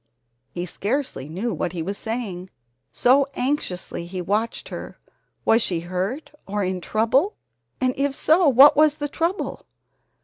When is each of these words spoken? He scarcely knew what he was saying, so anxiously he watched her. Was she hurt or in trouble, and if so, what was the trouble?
He 0.49 0.65
scarcely 0.65 1.29
knew 1.29 1.53
what 1.53 1.73
he 1.73 1.83
was 1.83 1.95
saying, 1.95 2.49
so 2.91 3.27
anxiously 3.35 4.07
he 4.07 4.19
watched 4.19 4.69
her. 4.69 4.97
Was 5.45 5.61
she 5.61 5.81
hurt 5.81 6.31
or 6.47 6.63
in 6.63 6.81
trouble, 6.81 7.35
and 7.79 7.93
if 7.95 8.15
so, 8.15 8.49
what 8.49 8.75
was 8.75 8.95
the 8.95 9.07
trouble? 9.07 9.67